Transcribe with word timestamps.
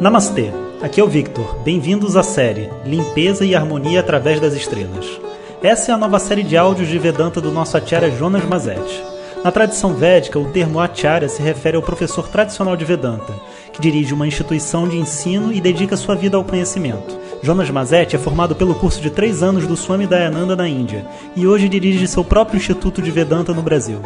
Namastê, 0.00 0.50
aqui 0.82 1.00
é 1.00 1.04
o 1.04 1.08
Victor. 1.08 1.56
Bem-vindos 1.64 2.16
à 2.16 2.22
série 2.24 2.68
Limpeza 2.84 3.44
e 3.44 3.54
Harmonia 3.54 4.00
através 4.00 4.40
das 4.40 4.52
Estrelas. 4.52 5.20
Essa 5.62 5.92
é 5.92 5.94
a 5.94 5.96
nova 5.96 6.18
série 6.18 6.42
de 6.42 6.56
áudios 6.56 6.88
de 6.88 6.98
Vedanta 6.98 7.40
do 7.40 7.52
nosso 7.52 7.76
Acharya 7.76 8.10
Jonas 8.10 8.44
Mazetti. 8.44 9.02
Na 9.44 9.52
tradição 9.52 9.94
védica, 9.94 10.38
o 10.38 10.50
termo 10.50 10.80
Acharya 10.80 11.28
se 11.28 11.40
refere 11.40 11.76
ao 11.76 11.82
professor 11.82 12.26
tradicional 12.28 12.76
de 12.76 12.84
Vedanta, 12.84 13.32
que 13.72 13.80
dirige 13.80 14.12
uma 14.12 14.26
instituição 14.26 14.88
de 14.88 14.98
ensino 14.98 15.52
e 15.52 15.60
dedica 15.60 15.96
sua 15.96 16.16
vida 16.16 16.36
ao 16.36 16.44
conhecimento. 16.44 17.16
Jonas 17.40 17.70
Mazetti 17.70 18.16
é 18.16 18.18
formado 18.18 18.56
pelo 18.56 18.74
curso 18.74 19.00
de 19.00 19.10
três 19.10 19.44
anos 19.44 19.64
do 19.64 19.76
Swami 19.76 20.08
Dayananda 20.08 20.56
na 20.56 20.68
Índia 20.68 21.06
e 21.36 21.46
hoje 21.46 21.68
dirige 21.68 22.08
seu 22.08 22.24
próprio 22.24 22.56
Instituto 22.56 23.00
de 23.00 23.12
Vedanta 23.12 23.54
no 23.54 23.62
Brasil. 23.62 24.00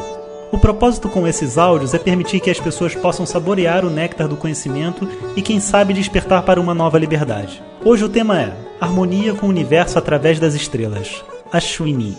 O 0.50 0.58
propósito 0.58 1.10
com 1.10 1.26
esses 1.26 1.58
áudios 1.58 1.92
é 1.92 1.98
permitir 1.98 2.40
que 2.40 2.50
as 2.50 2.58
pessoas 2.58 2.94
possam 2.94 3.26
saborear 3.26 3.84
o 3.84 3.90
néctar 3.90 4.26
do 4.26 4.36
conhecimento 4.36 5.06
e, 5.36 5.42
quem 5.42 5.60
sabe, 5.60 5.92
despertar 5.92 6.42
para 6.42 6.58
uma 6.58 6.72
nova 6.72 6.98
liberdade. 6.98 7.62
Hoje 7.84 8.04
o 8.04 8.08
tema 8.08 8.40
é 8.40 8.56
Harmonia 8.80 9.34
com 9.34 9.46
o 9.46 9.50
Universo 9.50 9.98
através 9.98 10.40
das 10.40 10.54
Estrelas. 10.54 11.22
Ashwini. 11.52 12.16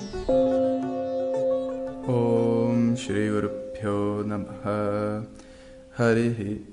Om 2.07 2.93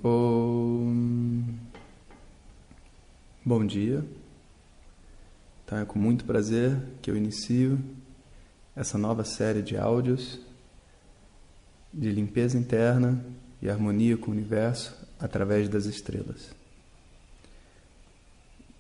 Om 0.05 1.45
Bom 3.43 3.65
dia. 3.65 4.05
Então 5.65 5.79
é 5.79 5.85
com 5.87 5.99
muito 5.99 6.27
prazer 6.27 6.77
que 7.01 7.11
eu 7.11 7.17
inicio 7.17 7.79
essa 8.77 8.99
nova 8.99 9.25
série 9.25 9.63
de 9.63 9.79
áudios 9.79 10.46
de 11.97 12.13
limpeza 12.13 12.59
interna 12.59 13.25
e 13.63 13.71
harmonia 13.71 14.19
com 14.19 14.31
o 14.31 14.35
universo 14.35 14.95
através 15.19 15.67
das 15.67 15.87
estrelas. 15.87 16.51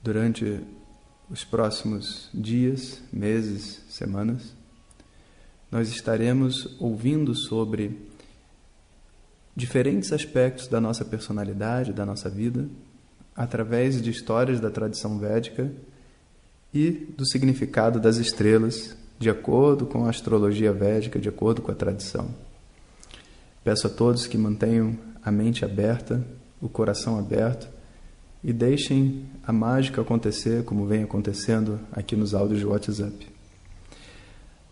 Durante 0.02 0.60
os 1.30 1.42
próximos 1.42 2.28
dias, 2.32 3.00
meses, 3.10 3.80
semanas, 3.88 4.54
nós 5.72 5.88
estaremos 5.88 6.76
ouvindo 6.78 7.34
sobre 7.34 7.98
diferentes 9.56 10.12
aspectos 10.12 10.68
da 10.68 10.80
nossa 10.80 11.04
personalidade, 11.04 11.94
da 11.94 12.04
nossa 12.04 12.28
vida, 12.28 12.68
através 13.34 14.00
de 14.02 14.10
histórias 14.10 14.60
da 14.60 14.70
tradição 14.70 15.18
védica 15.18 15.72
e 16.72 16.90
do 16.90 17.26
significado 17.26 17.98
das 17.98 18.18
estrelas, 18.18 18.94
de 19.18 19.30
acordo 19.30 19.86
com 19.86 20.04
a 20.04 20.10
astrologia 20.10 20.72
védica, 20.72 21.18
de 21.18 21.30
acordo 21.30 21.62
com 21.62 21.72
a 21.72 21.74
tradição. 21.74 22.45
Peço 23.66 23.88
a 23.88 23.90
todos 23.90 24.28
que 24.28 24.38
mantenham 24.38 24.96
a 25.24 25.32
mente 25.32 25.64
aberta, 25.64 26.24
o 26.62 26.68
coração 26.68 27.18
aberto 27.18 27.66
e 28.44 28.52
deixem 28.52 29.24
a 29.44 29.52
mágica 29.52 30.00
acontecer 30.00 30.62
como 30.62 30.86
vem 30.86 31.02
acontecendo 31.02 31.80
aqui 31.90 32.14
nos 32.14 32.32
áudios 32.32 32.60
de 32.60 32.64
WhatsApp. 32.64 33.26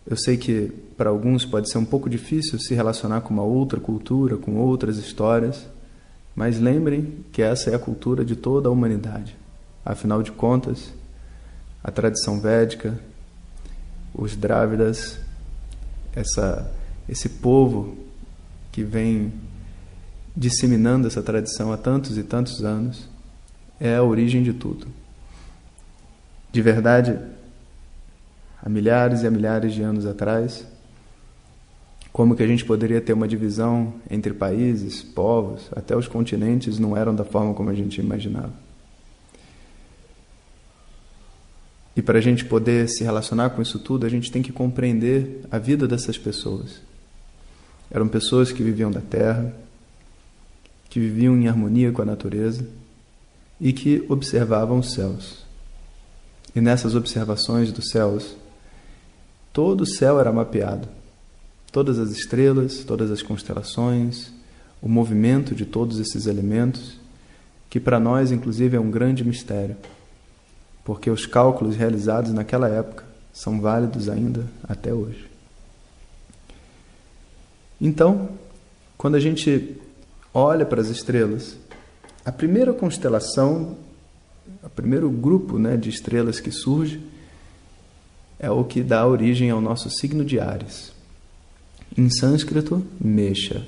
Eu 0.06 0.17
sei 0.17 0.37
que 0.37 0.72
para 0.97 1.11
alguns 1.11 1.45
pode 1.45 1.69
ser 1.72 1.78
um 1.78 1.84
pouco 1.84 2.09
difícil 2.09 2.56
se 2.61 2.72
relacionar 2.72 3.22
com 3.22 3.34
uma 3.34 3.42
outra 3.42 3.81
cultura, 3.81 4.37
com 4.37 4.59
outras 4.59 4.97
histórias, 4.97 5.67
mas 6.33 6.61
lembrem 6.61 7.25
que 7.33 7.42
essa 7.42 7.70
é 7.70 7.75
a 7.75 7.81
cultura 7.81 8.25
de 8.25 8.37
toda 8.37 8.69
a 8.69 8.72
humanidade. 8.72 9.37
Afinal 9.84 10.22
de 10.22 10.31
contas, 10.31 10.95
a 11.83 11.91
tradição 11.91 12.39
védica, 12.39 12.97
os 14.15 14.37
Drávidas, 14.37 15.19
essa, 16.15 16.72
esse 17.09 17.28
povo 17.28 18.05
que 18.75 18.83
vem 18.83 19.33
disseminando 20.34 21.06
essa 21.06 21.22
tradição 21.22 21.72
há 21.72 21.77
tantos 21.77 22.19
e 22.19 22.25
tantos 22.25 22.64
anos, 22.64 23.08
é 23.78 23.94
a 23.94 24.03
origem 24.03 24.42
de 24.42 24.53
tudo. 24.53 24.89
De 26.50 26.61
verdade, 26.61 27.16
há 28.61 28.69
milhares 28.69 29.22
e 29.22 29.28
há 29.28 29.31
milhares 29.31 29.72
de 29.72 29.81
anos 29.81 30.04
atrás, 30.04 30.66
como 32.12 32.34
que 32.34 32.43
a 32.43 32.49
gente 32.49 32.65
poderia 32.65 33.00
ter 33.00 33.12
uma 33.12 33.28
divisão 33.28 33.94
entre 34.10 34.34
países, 34.34 35.04
povos, 35.04 35.69
até 35.70 35.97
os 35.97 36.09
continentes 36.09 36.76
não 36.76 36.97
eram 36.97 37.15
da 37.15 37.25
forma 37.25 37.54
como 37.54 37.70
a 37.70 37.75
gente 37.75 38.00
imaginava. 38.00 38.53
E 41.94 42.03
para 42.03 42.19
a 42.19 42.20
gente 42.20 42.44
poder 42.44 42.88
se 42.88 43.04
relacionar 43.04 43.50
com 43.50 43.62
isso 43.62 43.78
tudo, 43.78 44.04
a 44.04 44.09
gente 44.09 44.32
tem 44.32 44.43
que 44.43 44.50
compreender 44.50 45.47
a 45.49 45.59
vida 45.59 45.87
dessas 45.87 46.19
pessoas. 46.19 46.82
Eram 47.94 48.09
pessoas 48.09 48.53
que 48.53 48.62
viviam 48.62 48.91
da 48.91 49.00
terra, 49.00 49.55
que 50.91 51.00
viviam 51.00 51.34
em 51.37 51.49
harmonia 51.49 51.91
com 51.93 52.03
a 52.03 52.05
natureza 52.05 52.66
e 53.59 53.72
que 53.72 54.05
observavam 54.09 54.81
os 54.81 54.93
céus. 54.93 55.47
E 56.55 56.60
nessas 56.60 56.94
observações 56.94 57.72
dos 57.72 57.88
céus, 57.88 58.37
todo 59.53 59.82
o 59.82 59.87
céu 59.87 60.21
era 60.21 60.31
mapeado. 60.31 60.88
Todas 61.72 61.99
as 61.99 62.10
estrelas, 62.10 62.84
todas 62.84 63.10
as 63.10 63.22
constelações, 63.22 64.32
o 64.82 64.88
movimento 64.88 65.55
de 65.55 65.65
todos 65.65 65.99
esses 65.99 66.26
elementos, 66.26 66.99
que 67.71 67.81
para 67.81 67.99
nós, 67.99 68.31
inclusive, 68.31 68.76
é 68.76 68.81
um 68.81 68.91
grande 68.91 69.25
mistério 69.25 69.76
porque 70.84 71.11
os 71.11 71.25
cálculos 71.25 71.75
realizados 71.75 72.32
naquela 72.32 72.69
época 72.69 73.05
são 73.32 73.61
válidos 73.61 74.09
ainda 74.09 74.44
até 74.69 74.93
hoje. 74.93 75.34
Então, 77.84 78.31
quando 78.97 79.15
a 79.15 79.21
gente 79.21 79.77
olha 80.33 80.65
para 80.65 80.81
as 80.81 80.89
estrelas, 80.89 81.59
a 82.25 82.33
primeira 82.33 82.72
constelação, 82.72 83.77
o 84.62 84.71
primeiro 84.71 85.11
grupo 85.11 85.59
né, 85.59 85.77
de 85.77 85.91
estrelas 85.91 86.41
que 86.41 86.50
surge 86.50 86.99
é 88.39 88.50
o 88.50 88.65
que 88.65 88.83
dá 88.83 89.06
origem 89.06 89.50
ao 89.50 89.61
nosso 89.61 89.91
signo 89.91 90.25
de 90.25 90.41
Ares. 90.41 90.94
Em 91.94 92.09
sânscrito, 92.09 92.83
Mesha. 92.99 93.62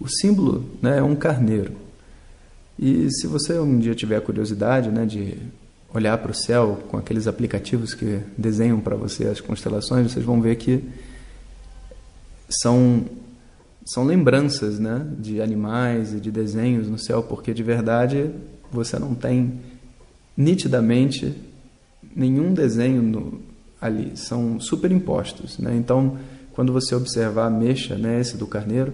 O 0.00 0.08
símbolo 0.08 0.70
né, 0.80 0.96
é 0.96 1.02
um 1.02 1.14
carneiro. 1.14 1.72
E 2.78 3.10
se 3.10 3.26
você 3.26 3.58
um 3.58 3.78
dia 3.78 3.94
tiver 3.94 4.16
a 4.16 4.22
curiosidade 4.22 4.90
né, 4.90 5.04
de 5.04 5.36
olhar 5.92 6.16
para 6.16 6.30
o 6.30 6.34
céu 6.34 6.82
com 6.88 6.96
aqueles 6.96 7.26
aplicativos 7.26 7.92
que 7.92 8.20
desenham 8.38 8.80
para 8.80 8.96
você 8.96 9.26
as 9.26 9.38
constelações, 9.38 10.10
vocês 10.10 10.24
vão 10.24 10.40
ver 10.40 10.56
que 10.56 10.82
são, 12.48 13.04
são 13.84 14.04
lembranças 14.04 14.78
né, 14.78 15.06
de 15.18 15.40
animais 15.40 16.14
e 16.14 16.20
de 16.20 16.30
desenhos 16.30 16.88
no 16.88 16.98
céu, 16.98 17.22
porque 17.22 17.52
de 17.52 17.62
verdade 17.62 18.30
você 18.70 18.98
não 18.98 19.14
tem 19.14 19.60
nitidamente 20.36 21.34
nenhum 22.14 22.52
desenho 22.54 23.02
no, 23.02 23.40
ali, 23.80 24.16
são 24.16 24.60
superimpostos. 24.60 25.58
Né? 25.58 25.76
Então, 25.76 26.18
quando 26.52 26.72
você 26.72 26.94
observar 26.94 27.46
a 27.46 27.50
mecha, 27.50 27.96
né, 27.96 28.20
esse 28.20 28.36
do 28.36 28.46
carneiro, 28.46 28.92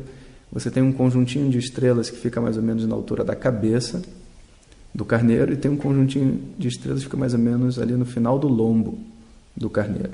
você 0.53 0.71
tem 0.71 0.83
um 0.83 0.93
conjuntinho 0.93 1.51
de 1.51 1.59
estrelas 1.59 2.11
que 2.11 2.17
fica 2.17 2.41
mais 2.41 2.57
ou 2.57 2.63
menos 2.63 2.87
na 2.87 2.95
altura 2.95 3.25
da 3.25 3.35
cabeça 3.35 4.03
do 4.95 5.05
carneiro 5.05 5.53
e 5.53 5.57
tem 5.57 5.71
um 5.71 5.77
conjuntinho 5.77 6.41
de 6.57 6.69
estrelas 6.69 7.01
que 7.01 7.07
fica 7.07 7.17
mais 7.17 7.35
ou 7.35 7.41
menos 7.41 7.79
ali 7.79 7.95
no 7.95 8.05
final 8.05 8.39
do 8.39 8.47
lombo 8.47 8.99
do 9.57 9.69
carneiro. 9.69 10.13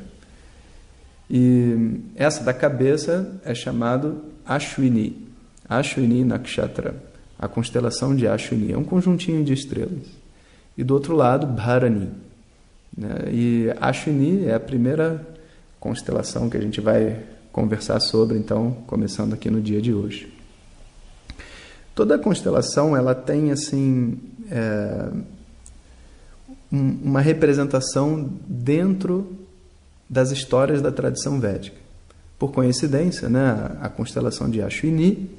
E 1.30 2.00
essa 2.16 2.42
da 2.42 2.52
cabeça 2.52 3.40
é 3.44 3.54
chamado 3.54 4.24
Ashwini, 4.44 5.28
Ashwini 5.68 6.24
Nakshatra, 6.24 7.00
a 7.38 7.46
constelação 7.46 8.16
de 8.16 8.26
Ashwini, 8.26 8.72
é 8.72 8.76
um 8.76 8.82
conjuntinho 8.82 9.44
de 9.44 9.52
estrelas. 9.52 10.08
E 10.76 10.82
do 10.82 10.92
outro 10.92 11.14
lado, 11.14 11.46
Bharani. 11.46 12.10
Né? 12.96 13.14
E 13.30 13.72
Ashwini 13.80 14.46
é 14.46 14.54
a 14.54 14.60
primeira 14.60 15.24
constelação 15.78 16.50
que 16.50 16.56
a 16.56 16.60
gente 16.60 16.80
vai 16.80 17.22
conversar 17.52 18.00
sobre, 18.00 18.36
então, 18.36 18.72
começando 18.86 19.32
aqui 19.32 19.48
no 19.50 19.60
dia 19.60 19.80
de 19.80 19.94
hoje. 19.94 20.32
Toda 21.94 22.18
constelação 22.18 22.96
ela 22.96 23.14
tem 23.14 23.52
assim 23.52 24.18
é, 24.50 25.10
uma 26.72 27.20
representação 27.20 28.30
dentro 28.48 29.39
das 30.10 30.32
histórias 30.32 30.82
da 30.82 30.92
tradição 30.92 31.40
védica. 31.40 31.76
Por 32.36 32.52
coincidência, 32.52 33.28
né, 33.28 33.76
a 33.80 33.88
constelação 33.88 34.50
de 34.50 34.60
Ashwini 34.60 35.30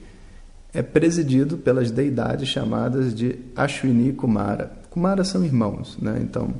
é 0.74 0.82
presidido 0.82 1.58
pelas 1.58 1.92
deidades 1.92 2.48
chamadas 2.48 3.14
de 3.14 3.36
Ashwini 3.56 4.14
Kumara. 4.14 4.72
Kumara 4.90 5.26
são 5.26 5.44
irmãos, 5.44 5.98
né? 6.02 6.20
Então, 6.22 6.54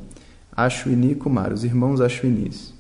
Ashwini 0.52 1.16
Kumara, 1.16 1.54
os 1.54 1.63
irmãos 1.63 2.02
Ashwinis 2.02 2.74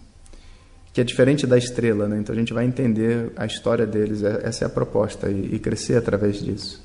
que 0.93 0.99
é 0.99 1.03
diferente 1.03 1.47
da 1.47 1.57
estrela, 1.57 2.07
né? 2.07 2.19
Então 2.19 2.35
a 2.35 2.37
gente 2.37 2.53
vai 2.53 2.65
entender 2.65 3.31
a 3.35 3.45
história 3.45 3.85
deles, 3.85 4.23
é, 4.23 4.41
essa 4.43 4.65
é 4.65 4.67
a 4.67 4.69
proposta 4.69 5.29
e, 5.29 5.57
crescer 5.57 5.95
através 5.95 6.41
disso. 6.41 6.83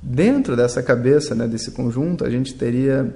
Dentro 0.00 0.56
dessa 0.56 0.82
cabeça, 0.82 1.34
né, 1.34 1.46
desse 1.46 1.70
conjunto, 1.72 2.24
a 2.24 2.30
gente 2.30 2.54
teria 2.54 3.14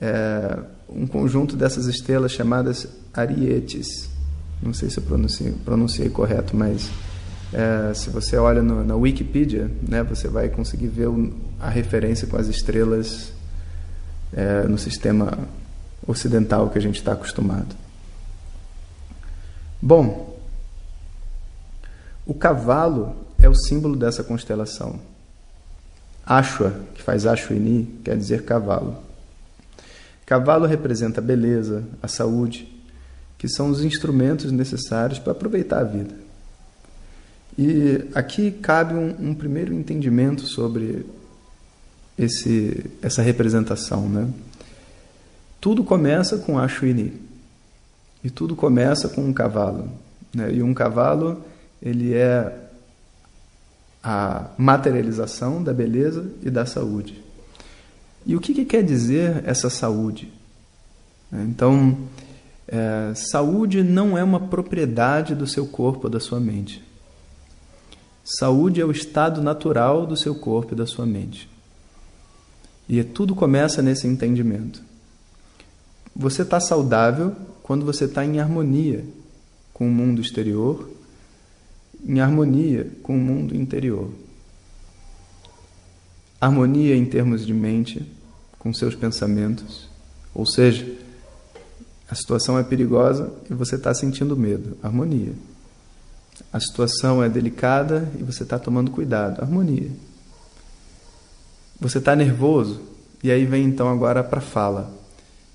é, 0.00 0.58
um 0.88 1.06
conjunto 1.06 1.56
dessas 1.56 1.86
estrelas 1.86 2.32
chamadas 2.32 2.86
Arietes. 3.12 4.10
Não 4.62 4.72
sei 4.72 4.90
se 4.90 4.98
eu 4.98 5.02
pronunciei, 5.02 5.52
pronunciei 5.64 6.08
correto, 6.08 6.56
mas 6.56 6.90
É, 7.54 7.92
se 7.92 8.08
você 8.08 8.38
olha 8.38 8.62
no, 8.62 8.82
na 8.82 8.96
Wikipedia, 8.96 9.70
né, 9.86 10.02
você 10.02 10.26
vai 10.26 10.48
conseguir 10.48 10.88
ver 10.88 11.08
o, 11.08 11.34
a 11.60 11.68
referência 11.68 12.26
com 12.26 12.38
as 12.38 12.46
estrelas 12.46 13.30
é, 14.32 14.62
no 14.62 14.78
sistema 14.78 15.38
ocidental 16.06 16.70
que 16.70 16.78
a 16.78 16.80
gente 16.80 16.96
está 16.96 17.12
acostumado. 17.12 17.76
Bom, 19.82 20.34
o 22.24 22.32
cavalo 22.32 23.14
é 23.38 23.50
o 23.50 23.54
símbolo 23.54 23.96
dessa 23.96 24.24
constelação. 24.24 24.98
Ashwa, 26.24 26.72
que 26.94 27.02
faz 27.02 27.26
Ashwini, 27.26 28.00
quer 28.02 28.16
dizer 28.16 28.46
cavalo. 28.46 28.96
Cavalo 30.26 30.66
representa 30.66 31.20
a 31.20 31.24
beleza, 31.24 31.84
a 32.02 32.08
saúde, 32.08 32.68
que 33.38 33.48
são 33.48 33.70
os 33.70 33.84
instrumentos 33.84 34.52
necessários 34.52 35.18
para 35.18 35.32
aproveitar 35.32 35.80
a 35.80 35.84
vida. 35.84 36.14
E 37.58 38.08
aqui 38.14 38.50
cabe 38.50 38.94
um, 38.94 39.30
um 39.30 39.34
primeiro 39.34 39.74
entendimento 39.74 40.42
sobre 40.42 41.04
esse, 42.16 42.90
essa 43.02 43.20
representação. 43.20 44.08
Né? 44.08 44.28
Tudo 45.60 45.84
começa 45.84 46.38
com 46.38 46.58
Ashwini. 46.58 47.20
E 48.24 48.30
tudo 48.30 48.54
começa 48.54 49.08
com 49.08 49.22
um 49.22 49.32
cavalo. 49.32 49.90
Né? 50.32 50.54
E 50.54 50.62
um 50.62 50.72
cavalo, 50.72 51.44
ele 51.82 52.14
é 52.14 52.60
a 54.02 54.46
materialização 54.56 55.62
da 55.62 55.72
beleza 55.72 56.30
e 56.42 56.50
da 56.50 56.64
saúde. 56.64 57.22
E 58.24 58.36
o 58.36 58.40
que, 58.40 58.54
que 58.54 58.64
quer 58.64 58.82
dizer 58.82 59.42
essa 59.46 59.68
saúde? 59.68 60.32
Então, 61.32 61.96
é, 62.68 63.12
saúde 63.14 63.82
não 63.82 64.16
é 64.16 64.22
uma 64.22 64.40
propriedade 64.40 65.34
do 65.34 65.46
seu 65.46 65.66
corpo 65.66 66.04
ou 66.04 66.10
da 66.10 66.20
sua 66.20 66.38
mente. 66.38 66.82
Saúde 68.24 68.80
é 68.80 68.84
o 68.84 68.92
estado 68.92 69.42
natural 69.42 70.06
do 70.06 70.16
seu 70.16 70.34
corpo 70.34 70.74
e 70.74 70.76
da 70.76 70.86
sua 70.86 71.04
mente. 71.04 71.48
E 72.88 73.02
tudo 73.02 73.34
começa 73.34 73.82
nesse 73.82 74.06
entendimento. 74.06 74.82
Você 76.14 76.42
está 76.42 76.60
saudável 76.60 77.34
quando 77.62 77.84
você 77.84 78.04
está 78.04 78.24
em 78.24 78.38
harmonia 78.38 79.04
com 79.72 79.88
o 79.88 79.90
mundo 79.90 80.20
exterior, 80.20 80.90
em 82.04 82.20
harmonia 82.20 82.90
com 83.02 83.16
o 83.16 83.20
mundo 83.20 83.56
interior. 83.56 84.10
Harmonia 86.42 86.96
em 86.96 87.04
termos 87.04 87.46
de 87.46 87.54
mente, 87.54 88.04
com 88.58 88.74
seus 88.74 88.96
pensamentos. 88.96 89.88
Ou 90.34 90.44
seja, 90.44 90.92
a 92.10 92.16
situação 92.16 92.58
é 92.58 92.64
perigosa 92.64 93.32
e 93.48 93.54
você 93.54 93.76
está 93.76 93.94
sentindo 93.94 94.36
medo. 94.36 94.76
Harmonia. 94.82 95.34
A 96.52 96.58
situação 96.58 97.22
é 97.22 97.28
delicada 97.28 98.10
e 98.18 98.24
você 98.24 98.42
está 98.42 98.58
tomando 98.58 98.90
cuidado. 98.90 99.40
Harmonia. 99.40 99.88
Você 101.78 101.98
está 101.98 102.16
nervoso 102.16 102.82
e 103.22 103.30
aí 103.30 103.46
vem 103.46 103.64
então 103.64 103.88
agora 103.88 104.24
para 104.24 104.40
fala. 104.40 104.92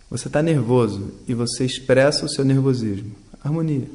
Você 0.09 0.29
está 0.29 0.41
nervoso 0.41 1.11
e 1.27 1.33
você 1.33 1.65
expressa 1.65 2.25
o 2.25 2.29
seu 2.29 2.45
nervosismo. 2.45 3.11
Harmonia. 3.43 3.89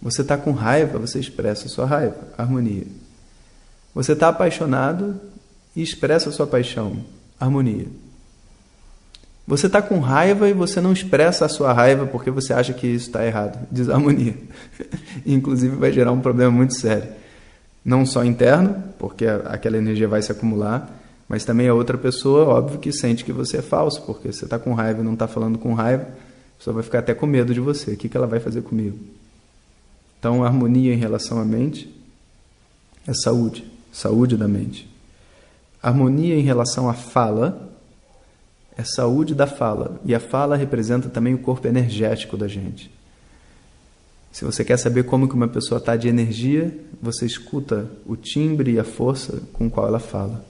Você 0.00 0.22
está 0.22 0.38
com 0.38 0.52
raiva, 0.52 0.98
você 0.98 1.18
expressa 1.18 1.66
a 1.66 1.68
sua 1.68 1.84
raiva. 1.84 2.16
Harmonia. 2.38 2.86
Você 3.94 4.12
está 4.12 4.28
apaixonado 4.28 5.20
e 5.78 5.82
expressa 5.82 6.28
a 6.28 6.32
sua 6.32 6.44
paixão. 6.44 6.96
Harmonia. 7.38 7.86
Você 9.46 9.68
está 9.68 9.80
com 9.80 10.00
raiva 10.00 10.48
e 10.48 10.52
você 10.52 10.80
não 10.80 10.92
expressa 10.92 11.44
a 11.44 11.48
sua 11.48 11.72
raiva 11.72 12.04
porque 12.04 12.32
você 12.32 12.52
acha 12.52 12.72
que 12.72 12.88
isso 12.88 13.06
está 13.06 13.24
errado. 13.24 13.64
Desarmonia. 13.70 14.34
Inclusive 15.24 15.76
vai 15.76 15.92
gerar 15.92 16.10
um 16.10 16.20
problema 16.20 16.50
muito 16.50 16.74
sério. 16.74 17.08
Não 17.84 18.04
só 18.04 18.24
interno, 18.24 18.82
porque 18.98 19.24
aquela 19.24 19.78
energia 19.78 20.08
vai 20.08 20.20
se 20.20 20.32
acumular, 20.32 20.90
mas 21.28 21.44
também 21.44 21.68
a 21.68 21.74
outra 21.74 21.96
pessoa, 21.96 22.44
óbvio, 22.44 22.80
que 22.80 22.90
sente 22.90 23.24
que 23.24 23.32
você 23.32 23.58
é 23.58 23.62
falso, 23.62 24.02
porque 24.02 24.32
você 24.32 24.46
está 24.46 24.58
com 24.58 24.74
raiva 24.74 25.00
e 25.00 25.04
não 25.04 25.12
está 25.12 25.28
falando 25.28 25.58
com 25.58 25.74
raiva, 25.74 26.02
a 26.02 26.58
pessoa 26.58 26.74
vai 26.74 26.82
ficar 26.82 26.98
até 26.98 27.14
com 27.14 27.24
medo 27.24 27.54
de 27.54 27.60
você. 27.60 27.92
O 27.92 27.96
que, 27.96 28.08
que 28.08 28.16
ela 28.16 28.26
vai 28.26 28.40
fazer 28.40 28.62
comigo? 28.62 28.98
Então, 30.18 30.42
harmonia 30.42 30.92
em 30.92 30.98
relação 30.98 31.38
à 31.38 31.44
mente 31.44 31.88
é 33.06 33.14
saúde, 33.14 33.64
saúde 33.92 34.36
da 34.36 34.48
mente. 34.48 34.97
Harmonia 35.88 36.34
em 36.34 36.42
relação 36.42 36.88
à 36.88 36.92
fala 36.92 37.72
é 38.76 38.84
saúde 38.84 39.34
da 39.34 39.46
fala, 39.46 39.98
e 40.04 40.14
a 40.14 40.20
fala 40.20 40.54
representa 40.54 41.08
também 41.08 41.34
o 41.34 41.38
corpo 41.38 41.66
energético 41.66 42.36
da 42.36 42.46
gente. 42.46 42.90
Se 44.30 44.44
você 44.44 44.64
quer 44.64 44.76
saber 44.76 45.04
como 45.04 45.26
que 45.26 45.34
uma 45.34 45.48
pessoa 45.48 45.78
está 45.78 45.96
de 45.96 46.06
energia, 46.06 46.78
você 47.00 47.24
escuta 47.24 47.90
o 48.06 48.14
timbre 48.14 48.72
e 48.72 48.78
a 48.78 48.84
força 48.84 49.42
com 49.54 49.68
qual 49.70 49.88
ela 49.88 49.98
fala. 49.98 50.44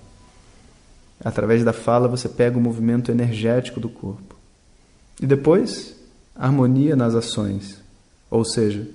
Através 1.25 1.65
da 1.65 1.73
fala, 1.73 2.09
você 2.09 2.29
pega 2.29 2.59
o 2.59 2.61
movimento 2.61 3.11
energético 3.11 3.79
do 3.79 3.89
corpo. 3.89 4.37
E 5.23 5.27
depois, 5.27 5.97
harmonia 6.35 6.97
nas 6.97 7.15
ações, 7.15 7.81
ou 8.29 8.45
seja, 8.45 8.87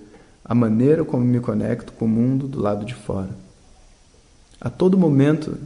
a 0.43 0.53
maneira 0.53 1.05
como 1.05 1.23
me 1.23 1.39
conecto 1.39 1.93
com 1.93 2.05
o 2.05 2.09
mundo 2.09 2.47
do 2.49 2.61
lado 2.61 2.85
de 2.85 2.93
fora. 2.93 3.29
A 4.59 4.69
todo 4.69 4.97
momento, 4.97 5.57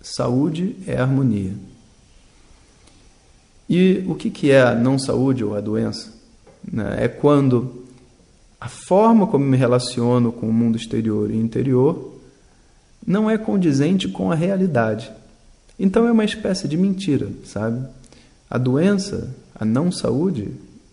saúde 0.00 0.76
é 0.86 0.96
harmonia. 0.96 1.52
E 3.68 4.04
o 4.06 4.14
que 4.14 4.50
é 4.50 4.62
a 4.62 4.74
não 4.74 4.98
saúde 4.98 5.44
ou 5.44 5.54
a 5.54 5.60
doença? 5.60 6.14
Né, 6.70 7.04
é 7.04 7.08
quando 7.08 7.84
a 8.60 8.68
forma 8.68 9.26
como 9.26 9.44
me 9.44 9.56
relaciono 9.56 10.32
com 10.32 10.48
o 10.48 10.52
mundo 10.52 10.76
exterior 10.76 11.30
e 11.30 11.36
interior 11.36 12.14
não 13.06 13.30
é 13.30 13.38
condizente 13.38 14.08
com 14.08 14.32
a 14.32 14.34
realidade. 14.34 15.10
Então 15.78 16.06
é 16.06 16.12
uma 16.12 16.24
espécie 16.24 16.66
de 16.66 16.76
mentira, 16.76 17.28
sabe? 17.44 17.86
A 18.50 18.58
doença, 18.58 19.34
a 19.54 19.64
não 19.64 19.92
saúde, 19.92 20.50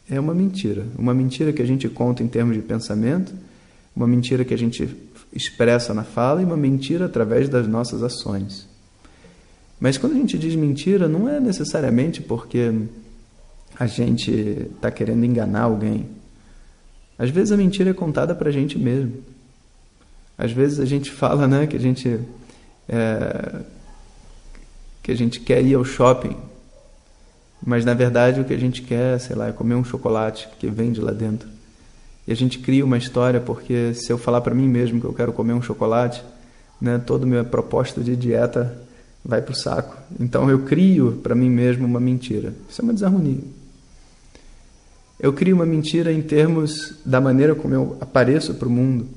é 0.10 0.20
uma 0.20 0.34
mentira. 0.34 0.86
Uma 0.98 1.14
mentira 1.14 1.52
que 1.52 1.62
a 1.62 1.66
gente 1.66 1.90
conta 1.90 2.22
em 2.22 2.28
termos 2.28 2.56
de 2.56 2.62
pensamento, 2.62 3.34
uma 3.96 4.06
mentira 4.06 4.46
que 4.46 4.54
a 4.54 4.58
gente 4.58 4.96
expressa 5.34 5.94
na 5.94 6.04
fala 6.04 6.42
e 6.42 6.46
uma 6.46 6.58
mentira 6.58 7.06
através 7.06 7.50
das 7.50 7.68
nossas 7.68 8.04
ações. 8.04 8.68
Mas 9.80 9.98
quando 9.98 10.14
a 10.14 10.18
gente 10.18 10.38
diz 10.38 10.56
mentira, 10.56 11.08
não 11.08 11.28
é 11.28 11.40
necessariamente 11.40 12.22
porque 12.22 12.74
a 13.78 13.88
gente 13.88 14.32
está 14.32 14.90
querendo 14.90 15.26
enganar 15.26 15.64
alguém. 15.64 16.08
Às 17.18 17.30
vezes 17.30 17.52
a 17.52 17.58
mentira 17.58 17.90
é 17.90 17.94
contada 17.94 18.34
para 18.34 18.50
a 18.50 18.52
gente 18.52 18.78
mesmo. 18.78 19.24
Às 20.38 20.52
vezes 20.52 20.80
a 20.80 20.86
gente 20.86 21.12
fala 21.12 21.48
né, 21.48 21.68
que 21.68 21.76
a 21.76 21.80
gente 21.80 22.20
é, 22.88 23.62
que 25.04 25.12
a 25.12 25.16
gente 25.16 25.40
quer 25.40 25.64
ir 25.64 25.76
ao 25.76 25.84
shopping, 25.84 26.36
mas 27.64 27.86
na 27.86 27.94
verdade 27.94 28.42
o 28.42 28.46
que 28.46 28.54
a 28.54 28.58
gente 28.58 28.82
quer, 28.82 29.20
sei 29.20 29.36
lá, 29.36 29.48
é 29.48 29.52
comer 29.52 29.76
um 29.76 29.84
chocolate 29.84 30.48
que 30.60 30.68
vende 30.68 31.00
lá 31.00 31.12
dentro. 31.12 31.48
E 32.28 32.32
a 32.32 32.36
gente 32.36 32.58
cria 32.60 32.84
uma 32.84 32.98
história 32.98 33.40
porque 33.40 33.94
se 33.94 34.12
eu 34.12 34.18
falar 34.18 34.42
para 34.42 34.56
mim 34.56 34.68
mesmo 34.68 35.00
que 35.00 35.06
eu 35.06 35.14
quero 35.14 35.32
comer 35.32 35.54
um 35.54 35.62
chocolate, 35.62 36.24
né, 36.82 36.98
toda 36.98 37.26
minha 37.26 37.44
proposta 37.44 38.02
de 38.02 38.16
dieta 38.16 38.82
vai 39.26 39.42
para 39.42 39.52
o 39.52 39.56
saco. 39.56 39.98
Então 40.20 40.50
eu 40.50 40.60
crio 40.60 41.20
para 41.24 41.34
mim 41.34 41.50
mesmo 41.50 41.86
uma 41.86 42.00
mentira. 42.00 42.54
Isso 42.70 42.82
é 42.82 42.84
uma 42.84 42.94
desarmonia. 42.94 43.44
Eu 45.20 45.34
crio 45.34 45.56
uma 45.56 45.66
mentira 45.66 46.14
em 46.14 46.22
termos 46.22 46.94
da 47.04 47.20
maneira 47.20 47.56
como 47.56 47.74
eu 47.74 47.98
apareço 48.00 48.54
para 48.54 48.68
o 48.68 48.72
mundo. 48.72 49.08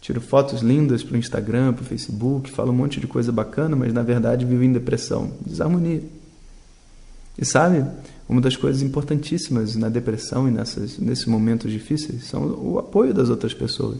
Tiro 0.00 0.20
fotos 0.20 0.62
lindas 0.62 1.02
para 1.02 1.14
o 1.14 1.18
Instagram, 1.18 1.72
para 1.72 1.82
o 1.82 1.86
Facebook, 1.86 2.50
falo 2.50 2.70
um 2.70 2.76
monte 2.76 3.00
de 3.00 3.06
coisa 3.06 3.30
bacana, 3.30 3.76
mas 3.76 3.92
na 3.92 4.02
verdade 4.02 4.46
vivo 4.46 4.62
em 4.62 4.72
depressão, 4.72 5.32
desarmonia. 5.44 6.02
E 7.36 7.44
sabe, 7.44 7.84
uma 8.28 8.40
das 8.40 8.56
coisas 8.56 8.82
importantíssimas 8.82 9.76
na 9.76 9.88
depressão 9.88 10.48
e 10.48 10.50
nessas, 10.50 10.98
nesses 10.98 11.26
momentos 11.26 11.70
difíceis 11.70 12.24
são 12.24 12.42
o 12.44 12.78
apoio 12.78 13.12
das 13.12 13.28
outras 13.28 13.52
pessoas. 13.52 13.98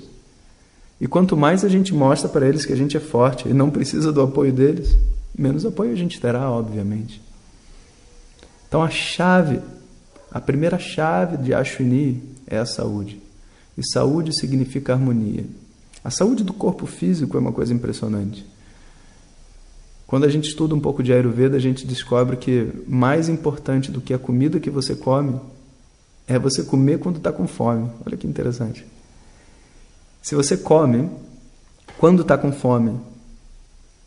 E 1.01 1.07
quanto 1.07 1.37
mais 1.37 1.65
a 1.65 1.69
gente 1.69 1.93
mostra 1.93 2.29
para 2.29 2.49
eles 2.49 2.65
que 2.65 2.73
a 2.73 2.77
gente 2.77 2.97
é 2.97 3.01
forte 3.01 3.49
e 3.49 3.53
não 3.53 3.69
precisa 3.69 4.13
do 4.13 4.23
apoio 4.23 4.53
deles, 4.53 4.97
menos 5.37 5.67
apoio 5.67 5.93
a 5.93 5.97
gente 5.97 6.21
terá, 6.21 6.51
obviamente. 6.51 7.21
Então 8.69 8.83
a 8.83 8.91
chave, 8.91 9.61
a 10.31 10.41
primeira 10.41 10.79
chave 10.79 11.37
de 11.37 11.55
Ashwini 11.55 12.23
é 12.47 12.59
a 12.59 12.67
saúde. 12.67 13.21
E 13.77 13.87
saúde 13.87 14.35
significa 14.35 14.93
harmonia. 14.95 15.45
A 16.03 16.11
saúde 16.11 16.43
do 16.43 16.53
corpo 16.53 16.87
físico 16.87 17.37
é 17.37 17.41
uma 17.41 17.53
coisa 17.53 17.75
impressionante. 17.75 18.47
Quando 20.07 20.25
a 20.25 20.29
gente 20.29 20.49
estuda 20.49 20.75
um 20.75 20.81
pouco 20.81 21.03
de 21.03 21.13
Ayurveda, 21.13 21.57
a 21.57 21.61
gente 21.61 21.87
descobre 21.87 22.37
que 22.37 22.71
mais 22.87 23.29
importante 23.29 23.91
do 23.91 24.01
que 24.01 24.15
a 24.15 24.19
comida 24.19 24.61
que 24.61 24.71
você 24.71 24.95
come 24.95 25.39
é 26.29 26.39
você 26.39 26.63
comer 26.63 27.01
quando 27.01 27.17
está 27.17 27.33
com 27.33 27.47
fome. 27.47 27.91
Olha 28.05 28.17
que 28.17 28.27
interessante. 28.27 28.87
Se 30.23 30.35
você 30.35 30.57
come 30.57 31.11
quando 31.99 32.23
está 32.23 32.39
com 32.39 32.53
fome, 32.53 32.99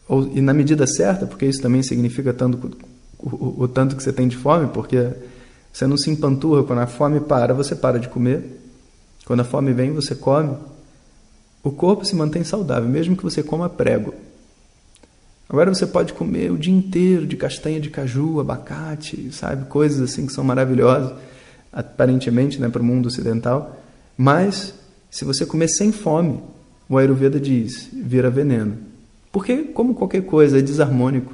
ou, 0.10 0.28
e 0.36 0.42
na 0.42 0.56
medida 0.56 0.88
certa, 0.88 1.28
porque 1.28 1.46
isso 1.46 1.62
também 1.62 1.84
significa 1.84 2.34
tanto, 2.34 2.76
o, 3.20 3.64
o, 3.64 3.68
tanto 3.68 3.96
que 3.96 4.02
você 4.02 4.12
tem 4.12 4.28
de 4.28 4.36
fome, 4.36 4.68
porque 4.74 5.08
você 5.72 5.86
não 5.86 5.96
se 5.96 6.10
empanturra, 6.10 6.64
quando 6.64 6.80
a 6.80 6.88
fome 6.88 7.20
para, 7.20 7.54
você 7.54 7.76
para 7.76 8.00
de 8.00 8.10
comer. 8.10 8.60
Quando 9.24 9.42
a 9.42 9.44
fome 9.44 9.72
vem, 9.72 9.94
você 9.94 10.16
come. 10.16 10.58
o 11.64 11.70
corpo 11.70 12.04
se 12.04 12.16
mantém 12.16 12.44
saudável, 12.44 12.90
mesmo 12.90 13.16
que 13.16 13.22
você 13.22 13.44
coma 13.44 13.70
prego. 13.70 14.16
Agora 15.48 15.72
você 15.72 15.86
pode 15.86 16.14
comer 16.14 16.52
o 16.52 16.58
dia 16.58 16.74
inteiro 16.74 17.28
de 17.28 17.38
castanha 17.38 17.80
de 17.80 17.92
caju, 17.92 18.40
abacate, 18.40 19.32
sabe? 19.32 19.66
Coisas 19.66 20.02
assim 20.02 20.26
que 20.26 20.34
são 20.34 20.44
maravilhosas, 20.44 21.14
aparentemente, 21.72 22.60
né, 22.60 22.68
para 22.68 22.82
o 22.82 22.86
mundo 22.86 23.06
ocidental. 23.06 23.80
Mas, 24.18 24.74
se 25.12 25.24
você 25.24 25.46
comer 25.46 25.68
sem 25.68 25.92
fome, 25.92 26.42
o 26.90 26.98
Ayurveda 26.98 27.40
diz, 27.40 27.90
vira 27.94 28.32
veneno. 28.32 28.89
Porque, 29.32 29.58
como 29.58 29.94
qualquer 29.94 30.24
coisa, 30.24 30.60
é 30.60 30.62
desarmônico. 30.62 31.34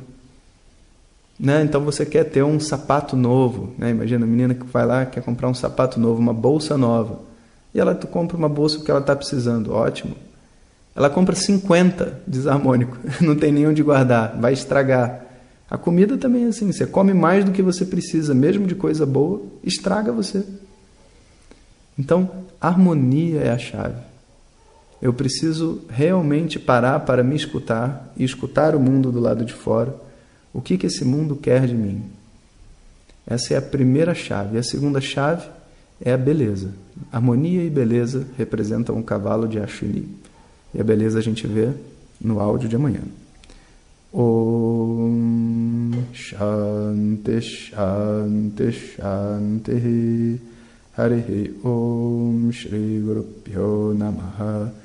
Né? 1.39 1.63
Então 1.63 1.81
você 1.81 2.05
quer 2.05 2.23
ter 2.25 2.43
um 2.43 2.59
sapato 2.59 3.15
novo. 3.15 3.73
Né? 3.77 3.91
Imagina 3.91 4.25
a 4.25 4.27
menina 4.27 4.53
que 4.53 4.65
vai 4.65 4.85
lá, 4.85 5.05
quer 5.05 5.21
comprar 5.21 5.49
um 5.49 5.53
sapato 5.53 5.99
novo, 5.99 6.19
uma 6.19 6.33
bolsa 6.33 6.77
nova. 6.77 7.19
E 7.73 7.79
ela 7.79 7.93
compra 7.95 8.37
uma 8.37 8.49
bolsa 8.49 8.77
porque 8.77 8.91
ela 8.91 9.01
está 9.01 9.15
precisando. 9.15 9.73
Ótimo. 9.73 10.15
Ela 10.95 11.09
compra 11.09 11.35
50 11.35 12.21
desarmônico, 12.25 12.97
não 13.19 13.35
tem 13.35 13.51
nem 13.51 13.67
onde 13.67 13.83
guardar, 13.83 14.37
vai 14.39 14.53
estragar. 14.53 15.25
A 15.69 15.77
comida 15.77 16.17
também 16.17 16.45
é 16.45 16.47
assim, 16.47 16.71
você 16.71 16.85
come 16.85 17.13
mais 17.13 17.43
do 17.43 17.51
que 17.51 17.61
você 17.61 17.85
precisa, 17.85 18.33
mesmo 18.33 18.65
de 18.65 18.75
coisa 18.75 19.05
boa, 19.05 19.41
estraga 19.61 20.13
você. 20.13 20.45
Então, 21.99 22.29
harmonia 22.61 23.41
é 23.41 23.51
a 23.51 23.57
chave. 23.57 23.97
Eu 25.01 25.13
preciso 25.13 25.81
realmente 25.89 26.57
parar 26.57 27.01
para 27.01 27.23
me 27.23 27.35
escutar 27.35 28.13
e 28.15 28.23
escutar 28.23 28.75
o 28.75 28.79
mundo 28.79 29.11
do 29.11 29.19
lado 29.19 29.43
de 29.45 29.53
fora. 29.53 29.95
O 30.53 30.61
que, 30.61 30.77
que 30.77 30.87
esse 30.87 31.03
mundo 31.03 31.35
quer 31.35 31.67
de 31.67 31.75
mim? 31.75 32.03
Essa 33.27 33.55
é 33.55 33.57
a 33.57 33.61
primeira 33.61 34.13
chave. 34.13 34.55
E 34.55 34.59
a 34.59 34.63
segunda 34.63 35.01
chave 35.01 35.47
é 35.99 36.13
a 36.13 36.17
beleza. 36.17 36.71
Harmonia 37.11 37.63
e 37.63 37.69
beleza 37.69 38.25
representam 38.37 38.95
um 38.95 39.03
cavalo 39.03 39.47
de 39.47 39.59
Ashwini. 39.59 40.07
E 40.73 40.79
a 40.79 40.83
beleza 40.83 41.19
a 41.19 41.21
gente 41.21 41.45
vê 41.45 41.69
no 42.21 42.39
áudio 42.39 42.69
de 42.69 42.75
amanhã. 42.75 43.01
Om 44.13 45.91
Shanti 46.13 47.41
Shanti 47.41 48.71
Shanti 48.71 50.39
Harihi 50.97 51.53
Om 51.61 52.49
Shri 52.53 53.01
Guru 53.01 53.93
Namaha 53.93 54.84